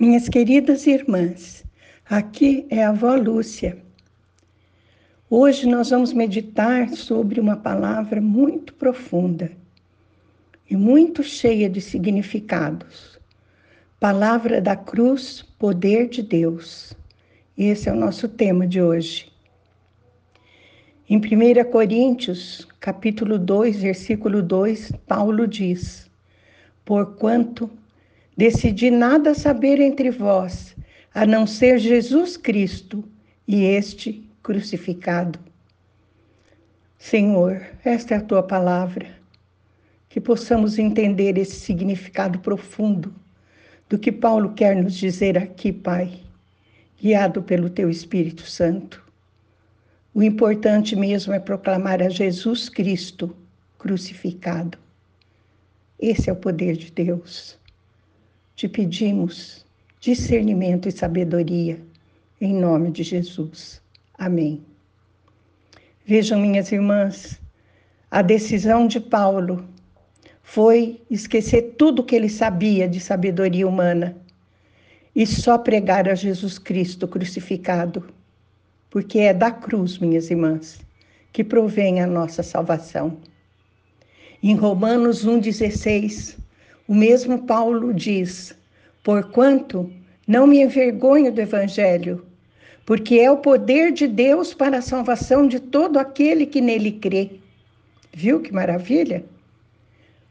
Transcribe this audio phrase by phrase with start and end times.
[0.00, 1.62] Minhas queridas irmãs,
[2.08, 3.76] aqui é a avó Lúcia.
[5.28, 9.52] Hoje nós vamos meditar sobre uma palavra muito profunda
[10.70, 13.20] e muito cheia de significados.
[14.00, 16.94] Palavra da cruz, poder de Deus.
[17.54, 19.30] Esse é o nosso tema de hoje.
[21.10, 26.10] Em 1 Coríntios, capítulo 2, versículo 2, Paulo diz:
[26.86, 27.70] Porquanto
[28.40, 30.74] decidi nada saber entre vós,
[31.12, 33.04] a não ser Jesus Cristo
[33.46, 35.38] e este crucificado.
[36.96, 39.08] Senhor, esta é a tua palavra,
[40.08, 43.14] que possamos entender esse significado profundo
[43.90, 46.20] do que Paulo quer nos dizer aqui, Pai,
[46.98, 49.04] guiado pelo teu Espírito Santo.
[50.14, 53.36] O importante mesmo é proclamar a Jesus Cristo
[53.76, 54.78] crucificado.
[55.98, 57.59] Esse é o poder de Deus.
[58.60, 59.64] Te pedimos
[60.00, 61.80] discernimento e sabedoria,
[62.38, 63.80] em nome de Jesus.
[64.18, 64.60] Amém.
[66.04, 67.40] Vejam, minhas irmãs,
[68.10, 69.66] a decisão de Paulo
[70.42, 74.14] foi esquecer tudo que ele sabia de sabedoria humana
[75.16, 78.10] e só pregar a Jesus Cristo crucificado,
[78.90, 80.82] porque é da cruz, minhas irmãs,
[81.32, 83.16] que provém a nossa salvação.
[84.42, 86.36] Em Romanos 1,16,
[86.86, 88.52] o mesmo Paulo diz:
[89.02, 89.90] Porquanto
[90.26, 92.24] não me envergonho do Evangelho,
[92.84, 97.30] porque é o poder de Deus para a salvação de todo aquele que nele crê.
[98.12, 99.24] Viu que maravilha?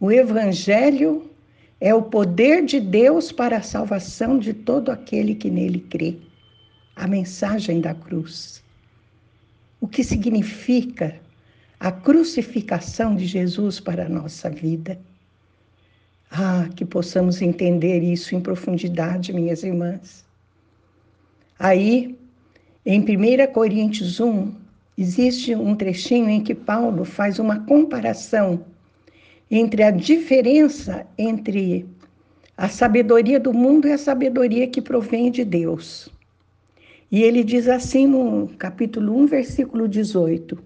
[0.00, 1.30] O Evangelho
[1.80, 6.16] é o poder de Deus para a salvação de todo aquele que nele crê.
[6.96, 8.62] A mensagem da cruz.
[9.80, 11.20] O que significa
[11.78, 14.98] a crucificação de Jesus para a nossa vida?
[16.36, 20.24] Ah, que possamos entender isso em profundidade, minhas irmãs.
[21.56, 22.18] Aí,
[22.84, 24.52] em 1 Coríntios 1,
[24.98, 28.64] existe um trechinho em que Paulo faz uma comparação
[29.48, 31.86] entre a diferença entre
[32.56, 36.08] a sabedoria do mundo e a sabedoria que provém de Deus.
[37.12, 40.58] E ele diz assim no capítulo 1, versículo 18: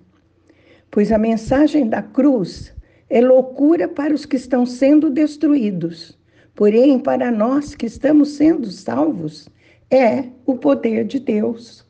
[0.90, 2.72] Pois a mensagem da cruz
[3.10, 6.18] é loucura para os que estão sendo destruídos.
[6.54, 9.48] Porém, para nós que estamos sendo salvos,
[9.90, 11.86] é o poder de Deus.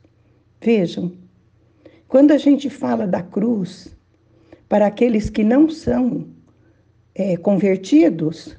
[0.61, 1.13] Vejam,
[2.07, 3.97] quando a gente fala da cruz,
[4.69, 6.29] para aqueles que não são
[7.15, 8.57] é, convertidos,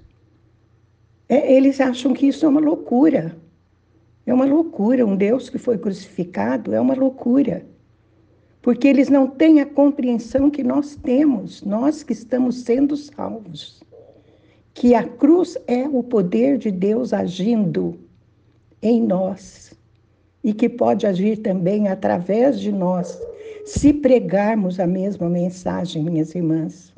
[1.27, 3.37] é, eles acham que isso é uma loucura.
[4.25, 5.05] É uma loucura.
[5.05, 7.65] Um Deus que foi crucificado é uma loucura
[8.61, 13.81] porque eles não têm a compreensão que nós temos, nós que estamos sendo salvos.
[14.73, 17.97] Que a cruz é o poder de Deus agindo
[18.81, 19.73] em nós
[20.43, 23.19] e que pode agir também através de nós,
[23.65, 26.93] se pregarmos a mesma mensagem, minhas irmãs.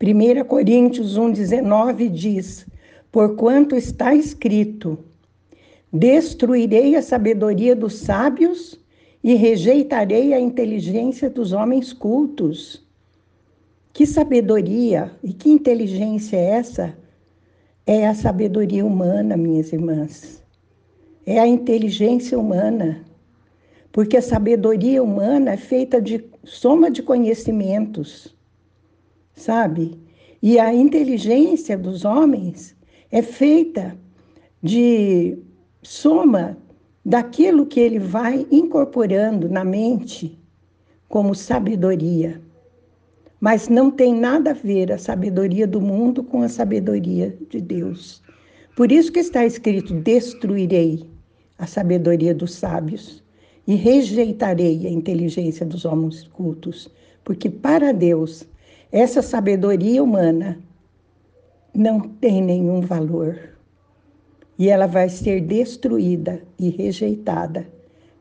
[0.00, 2.66] 1 Coríntios 1,19 diz:
[3.12, 4.98] Porquanto está escrito:
[5.92, 8.78] Destruirei a sabedoria dos sábios
[9.22, 12.84] e rejeitarei a inteligência dos homens cultos.
[13.92, 16.96] Que sabedoria e que inteligência é essa?
[17.86, 20.42] É a sabedoria humana, minhas irmãs.
[21.24, 23.04] É a inteligência humana.
[23.90, 28.36] Porque a sabedoria humana é feita de soma de conhecimentos,
[29.34, 29.98] sabe?
[30.42, 32.76] E a inteligência dos homens
[33.10, 33.96] é feita
[34.62, 35.38] de
[35.82, 36.58] soma
[37.06, 40.36] daquilo que ele vai incorporando na mente
[41.08, 42.42] como sabedoria.
[43.40, 48.20] Mas não tem nada a ver a sabedoria do mundo com a sabedoria de Deus.
[48.74, 51.08] Por isso que está escrito: destruirei
[51.56, 53.22] a sabedoria dos sábios
[53.68, 56.90] e rejeitarei a inteligência dos homens cultos,
[57.22, 58.44] porque para Deus
[58.90, 60.58] essa sabedoria humana
[61.72, 63.55] não tem nenhum valor
[64.58, 67.66] e ela vai ser destruída e rejeitada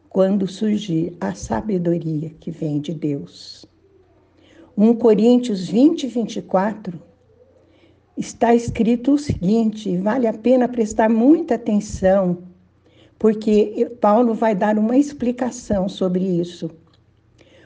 [0.09, 3.65] quando surgir a sabedoria que vem de Deus.
[4.77, 7.01] 1 Coríntios 20, 24
[8.17, 12.39] está escrito o seguinte, vale a pena prestar muita atenção,
[13.19, 16.71] porque Paulo vai dar uma explicação sobre isso.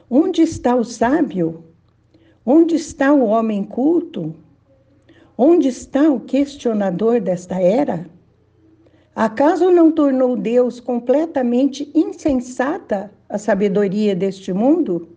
[0.09, 1.63] Onde está o sábio?
[2.45, 4.33] Onde está o homem culto?
[5.37, 8.09] Onde está o questionador desta era?
[9.21, 15.09] Acaso não tornou Deus completamente insensata a sabedoria deste mundo?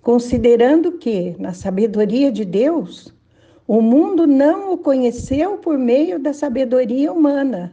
[0.00, 3.12] Considerando que, na sabedoria de Deus,
[3.66, 7.72] O mundo não o conheceu por meio da sabedoria humana.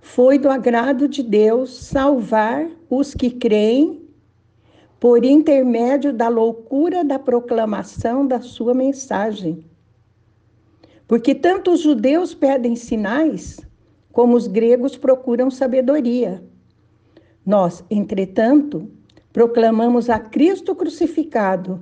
[0.00, 4.02] Foi do agrado de Deus salvar os que creem
[4.98, 9.64] por intermédio da loucura da proclamação da sua mensagem.
[11.06, 13.60] Porque tanto os judeus pedem sinais,
[14.18, 16.42] como os gregos procuram sabedoria.
[17.46, 18.90] Nós, entretanto,
[19.32, 21.80] proclamamos a Cristo crucificado,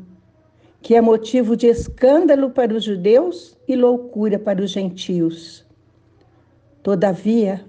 [0.82, 5.64] que é motivo de escândalo para os judeus e loucura para os gentios.
[6.82, 7.64] Todavia,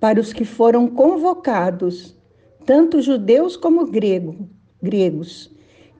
[0.00, 2.16] para os que foram convocados,
[2.64, 4.48] tanto judeus como grego,
[4.82, 5.54] gregos,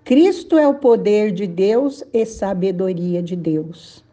[0.05, 4.06] Cristo é o poder de Deus e sabedoria de Deus.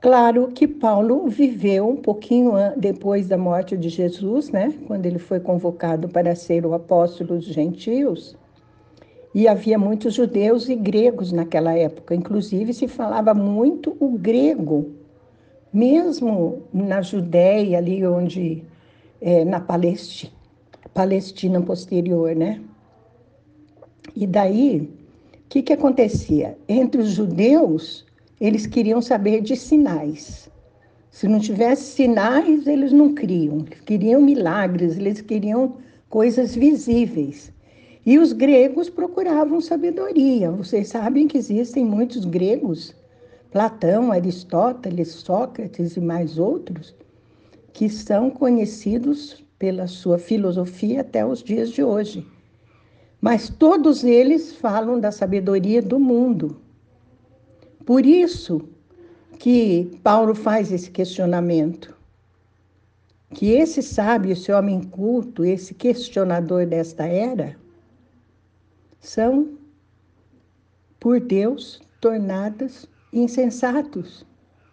[0.00, 4.72] Claro que Paulo viveu um pouquinho depois da morte de Jesus, né?
[4.86, 8.36] Quando ele foi convocado para ser o apóstolo dos gentios.
[9.34, 14.92] E havia muitos judeus e gregos naquela época, inclusive se falava muito o grego,
[15.72, 18.64] mesmo na Judéia, ali onde,
[19.20, 20.32] é, na Palestina,
[20.94, 22.62] Palestina posterior, né?
[24.14, 24.90] E daí,
[25.34, 26.56] o que, que acontecia?
[26.66, 28.06] Entre os judeus,
[28.40, 30.50] eles queriam saber de sinais.
[31.10, 33.62] Se não tivesse sinais, eles não criam.
[33.86, 35.76] Queriam milagres, eles queriam
[36.10, 37.52] coisas visíveis.
[38.04, 40.50] E os gregos procuravam sabedoria.
[40.50, 42.94] Vocês sabem que existem muitos gregos,
[43.50, 46.94] Platão, Aristóteles, Sócrates e mais outros,
[47.72, 52.26] que são conhecidos pela sua filosofia até os dias de hoje.
[53.20, 56.60] Mas todos eles falam da sabedoria do mundo,
[57.86, 58.68] por isso
[59.38, 61.96] que Paulo faz esse questionamento.
[63.30, 67.56] Que esse sábio, esse homem culto, esse questionador desta era,
[68.98, 69.56] são,
[70.98, 74.26] por Deus, tornados insensatos,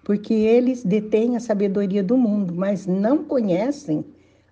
[0.04, 4.04] porque eles detêm a sabedoria do mundo, mas não conhecem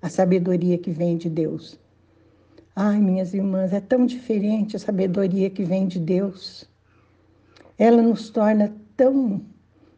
[0.03, 1.79] a sabedoria que vem de Deus.
[2.75, 6.69] Ai, minhas irmãs, é tão diferente a sabedoria que vem de Deus
[7.81, 9.43] ela nos torna tão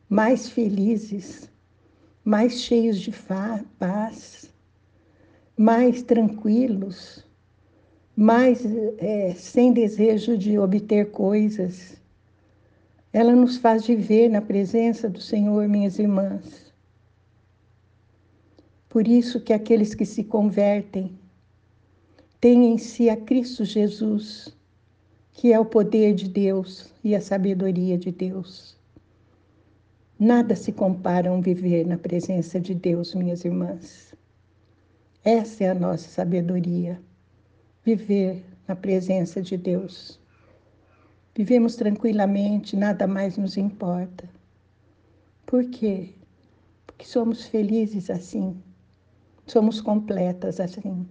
[0.07, 1.51] mais felizes,
[2.23, 3.11] mais cheios de
[3.77, 4.49] paz,
[5.57, 7.27] mais tranquilos,
[8.15, 8.65] mais
[8.99, 12.01] é, sem desejo de obter coisas.
[13.11, 16.73] Ela nos faz viver na presença do Senhor, minhas irmãs.
[18.87, 21.19] Por isso que aqueles que se convertem
[22.39, 24.55] têm em si a Cristo Jesus
[25.33, 28.77] que é o poder de Deus e a sabedoria de Deus.
[30.17, 34.13] Nada se compara a um viver na presença de Deus, minhas irmãs.
[35.23, 37.01] Essa é a nossa sabedoria,
[37.83, 40.19] viver na presença de Deus.
[41.35, 44.29] Vivemos tranquilamente, nada mais nos importa.
[45.47, 46.13] Por quê?
[46.85, 48.61] Porque somos felizes assim,
[49.47, 51.07] somos completas assim.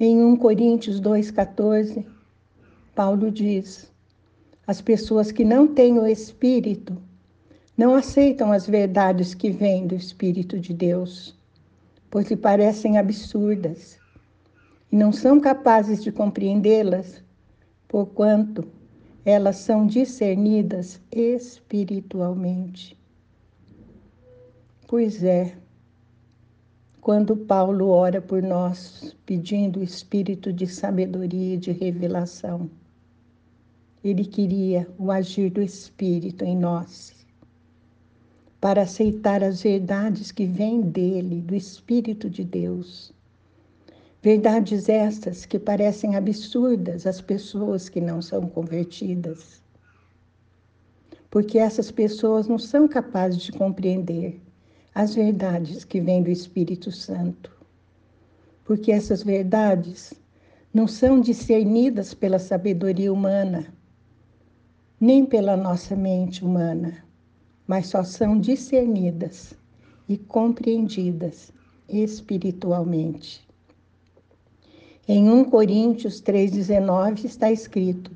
[0.00, 2.04] Em 1 Coríntios 2,14,
[2.94, 3.90] Paulo diz:
[4.66, 6.96] as pessoas que não têm o Espírito
[7.76, 11.34] não aceitam as verdades que vêm do Espírito de Deus,
[12.10, 13.98] pois lhe parecem absurdas
[14.90, 17.24] e não são capazes de compreendê-las,
[17.88, 18.68] porquanto
[19.24, 22.94] elas são discernidas espiritualmente.
[24.86, 25.56] Pois é,
[27.00, 32.70] quando Paulo ora por nós, pedindo o espírito de sabedoria e de revelação,
[34.04, 37.14] ele queria o agir do Espírito em nós,
[38.60, 43.12] para aceitar as verdades que vêm dele, do Espírito de Deus.
[44.20, 49.60] Verdades estas que parecem absurdas às pessoas que não são convertidas.
[51.30, 54.40] Porque essas pessoas não são capazes de compreender
[54.94, 57.50] as verdades que vêm do Espírito Santo.
[58.64, 60.12] Porque essas verdades
[60.72, 63.72] não são discernidas pela sabedoria humana,
[65.02, 67.04] nem pela nossa mente humana,
[67.66, 69.52] mas só são discernidas
[70.08, 71.52] e compreendidas
[71.88, 73.44] espiritualmente.
[75.08, 78.12] Em 1 Coríntios 3,19 está escrito: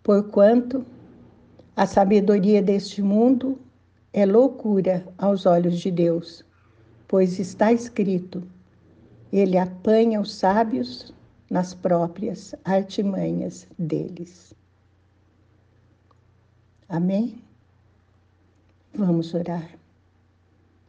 [0.00, 0.86] Porquanto
[1.74, 3.58] a sabedoria deste mundo
[4.12, 6.44] é loucura aos olhos de Deus,
[7.08, 8.44] pois está escrito:
[9.32, 11.12] Ele apanha os sábios
[11.50, 14.56] nas próprias artimanhas deles.
[16.88, 17.42] Amém?
[18.94, 19.78] Vamos orar.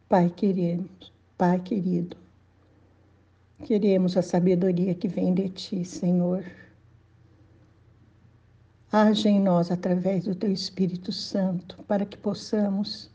[0.08, 0.88] Pai querido,
[1.36, 2.16] Pai querido,
[3.64, 6.42] queremos a sabedoria que vem de Ti, Senhor.
[8.90, 13.10] Age em nós através do teu Espírito Santo, para que possamos,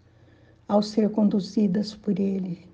[0.67, 2.67] ao ser conduzidas por Ele,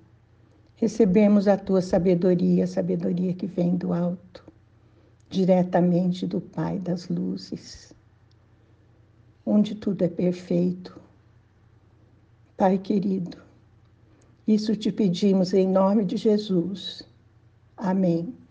[0.76, 4.44] recebemos a tua sabedoria, a sabedoria que vem do alto,
[5.30, 7.94] diretamente do Pai das luzes,
[9.44, 11.00] onde tudo é perfeito.
[12.56, 13.38] Pai querido,
[14.46, 17.02] isso te pedimos em nome de Jesus.
[17.76, 18.41] Amém.